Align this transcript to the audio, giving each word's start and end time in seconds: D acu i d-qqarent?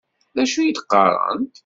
D 0.35 0.37
acu 0.43 0.59
i 0.61 0.71
d-qqarent? 0.77 1.55